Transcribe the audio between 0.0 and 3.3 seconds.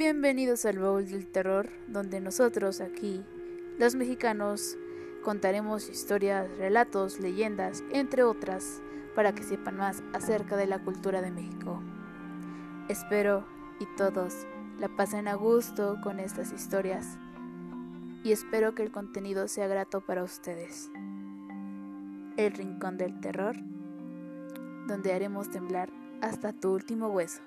Bienvenidos al Baúl del Terror, donde nosotros aquí,